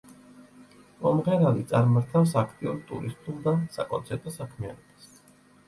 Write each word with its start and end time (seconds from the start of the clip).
მომღერალი 1.03 1.65
წარმართავს 1.73 2.33
აქტიურ 2.43 2.81
ტურისტულ 2.89 3.39
და 3.47 3.55
საკონცერტო 3.79 4.37
საქმიანობას. 4.41 5.11